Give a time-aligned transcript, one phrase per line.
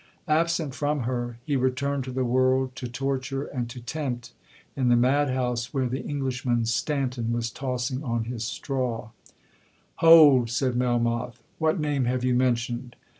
[0.27, 4.33] Absent from her, he returned to the world to torture and to tempt
[4.75, 9.11] in the mad house where the Englishman Stanton was tossing on his straw—'
[9.97, 12.95] 'Hold!' said Melmoth; 'what name have you mentioned?'